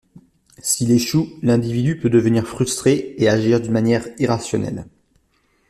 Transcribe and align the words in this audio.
S'il 0.57 0.89
échoue, 0.89 1.29
l'individu 1.43 1.95
peut 1.99 2.09
devenir 2.09 2.47
frustré 2.47 3.13
et 3.19 3.29
agir 3.29 3.61
d'une 3.61 3.71
manière 3.71 4.07
irrationnelle. 4.17 4.87